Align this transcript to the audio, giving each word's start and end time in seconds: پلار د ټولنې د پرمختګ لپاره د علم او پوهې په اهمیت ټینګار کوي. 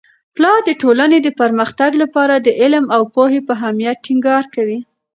پلار 0.35 0.59
د 0.65 0.71
ټولنې 0.81 1.17
د 1.23 1.27
پرمختګ 1.41 1.91
لپاره 2.03 2.35
د 2.39 2.47
علم 2.61 2.85
او 2.95 3.01
پوهې 3.15 3.39
په 3.47 3.51
اهمیت 3.57 3.97
ټینګار 4.05 4.43
کوي. 4.55 4.79